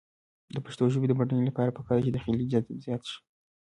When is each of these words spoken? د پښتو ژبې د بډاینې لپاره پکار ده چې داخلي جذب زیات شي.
د 0.53 0.55
پښتو 0.65 0.83
ژبې 0.93 1.07
د 1.09 1.13
بډاینې 1.19 1.43
لپاره 1.49 1.75
پکار 1.77 1.95
ده 1.97 2.03
چې 2.05 2.11
داخلي 2.11 2.45
جذب 2.51 2.73
زیات 2.85 3.03
شي. 3.09 3.17